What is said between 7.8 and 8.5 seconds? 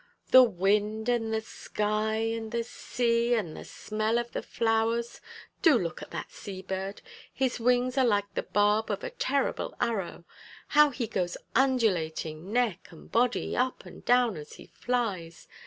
are like the